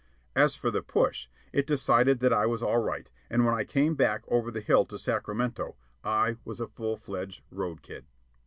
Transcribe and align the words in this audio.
As 0.35 0.55
for 0.55 0.71
the 0.71 0.81
push, 0.81 1.27
it 1.53 1.67
decided 1.67 2.21
that 2.21 2.33
I 2.33 2.47
was 2.47 2.63
all 2.63 2.79
right, 2.79 3.07
and 3.29 3.45
when 3.45 3.53
I 3.53 3.63
came 3.63 3.93
back 3.93 4.23
over 4.27 4.49
the 4.49 4.59
hill 4.59 4.83
to 4.85 4.97
Sacramento, 4.97 5.75
I 6.03 6.37
was 6.43 6.59
a 6.59 6.65
full 6.67 6.97
fledged 6.97 7.43
road 7.51 7.83
kid. 7.83 8.07